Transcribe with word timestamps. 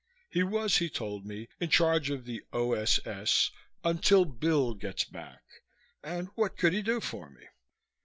He 0.31 0.41
was, 0.41 0.77
he 0.77 0.89
told 0.89 1.27
me, 1.27 1.47
in 1.59 1.69
charge 1.69 2.09
of 2.09 2.25
the 2.25 2.41
O.S.S. 2.51 3.51
"until 3.83 4.25
Bill 4.25 4.73
gets 4.73 5.03
back," 5.03 5.43
and 6.01 6.29
what 6.33 6.57
could 6.57 6.73
he 6.73 6.81
do 6.81 6.99
for 6.99 7.29
me? 7.29 7.43